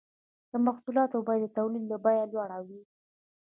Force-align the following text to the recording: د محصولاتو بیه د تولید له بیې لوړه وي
د 0.51 0.53
محصولاتو 0.65 1.17
بیه 1.27 1.39
د 1.41 1.45
تولید 1.57 1.83
له 1.91 1.97
بیې 2.03 2.25
لوړه 2.31 2.57
وي 2.67 2.81